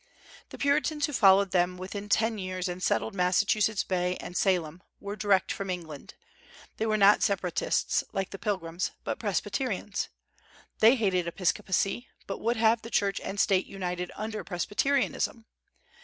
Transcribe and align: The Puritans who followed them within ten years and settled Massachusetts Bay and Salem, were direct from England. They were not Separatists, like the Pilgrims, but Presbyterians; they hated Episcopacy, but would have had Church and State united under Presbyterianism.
The 0.49 0.57
Puritans 0.57 1.05
who 1.05 1.13
followed 1.13 1.51
them 1.51 1.77
within 1.77 2.09
ten 2.09 2.39
years 2.39 2.67
and 2.67 2.81
settled 2.81 3.13
Massachusetts 3.13 3.83
Bay 3.83 4.17
and 4.17 4.35
Salem, 4.35 4.81
were 4.99 5.15
direct 5.15 5.51
from 5.51 5.69
England. 5.69 6.15
They 6.77 6.87
were 6.87 6.97
not 6.97 7.21
Separatists, 7.21 8.03
like 8.11 8.31
the 8.31 8.39
Pilgrims, 8.39 8.93
but 9.03 9.19
Presbyterians; 9.19 10.09
they 10.79 10.95
hated 10.95 11.27
Episcopacy, 11.27 12.07
but 12.25 12.41
would 12.41 12.57
have 12.57 12.81
had 12.83 12.91
Church 12.91 13.19
and 13.23 13.39
State 13.39 13.67
united 13.67 14.11
under 14.15 14.43
Presbyterianism. 14.43 15.45